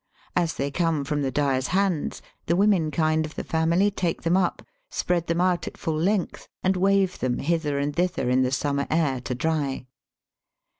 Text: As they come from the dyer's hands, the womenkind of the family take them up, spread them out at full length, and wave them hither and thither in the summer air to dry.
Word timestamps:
As 0.35 0.55
they 0.55 0.71
come 0.71 1.03
from 1.03 1.21
the 1.21 1.29
dyer's 1.29 1.67
hands, 1.67 2.23
the 2.47 2.55
womenkind 2.55 3.23
of 3.23 3.35
the 3.35 3.43
family 3.43 3.91
take 3.91 4.23
them 4.23 4.35
up, 4.35 4.63
spread 4.89 5.27
them 5.27 5.39
out 5.39 5.67
at 5.67 5.77
full 5.77 5.95
length, 5.99 6.47
and 6.63 6.75
wave 6.75 7.19
them 7.19 7.37
hither 7.37 7.77
and 7.77 7.95
thither 7.95 8.27
in 8.27 8.41
the 8.41 8.51
summer 8.51 8.87
air 8.89 9.21
to 9.21 9.35
dry. 9.35 9.85